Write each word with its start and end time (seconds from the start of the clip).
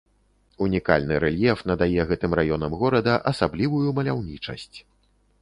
Унікальны 0.67 1.19
рэльеф 1.23 1.61
надае 1.73 2.01
гэтым 2.13 2.31
раёнам 2.41 2.71
горада 2.81 3.13
асаблівую 3.35 3.87
маляўнічасць. 4.01 4.77